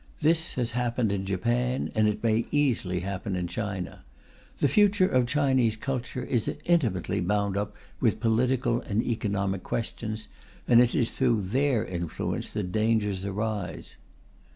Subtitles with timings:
[0.21, 4.03] This has happened in Japan, and it may easily happen in China.
[4.57, 10.27] The future of Chinese culture is intimately bound up with political and economic questions;
[10.67, 13.97] and it is through their influence that dangers arise.